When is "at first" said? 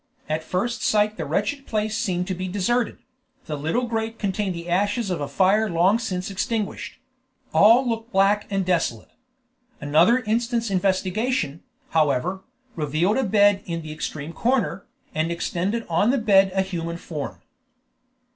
0.27-0.81